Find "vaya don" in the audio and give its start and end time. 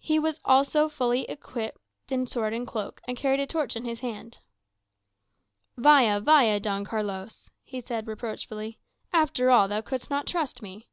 6.18-6.84